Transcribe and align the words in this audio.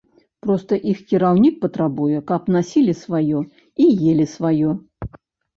Проста 0.45 0.77
іх 0.91 1.01
кіраўнік 1.11 1.59
патрабуе, 1.65 2.21
каб 2.31 2.49
насілі 2.55 2.97
сваё 3.03 3.39
і 3.87 3.91
елі 4.15 4.25
сваё. 4.35 4.69